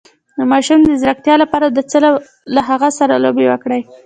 [0.37, 1.67] د ماشوم د ځیرکتیا لپاره
[2.55, 3.81] له هغه سره لوبې وکړئ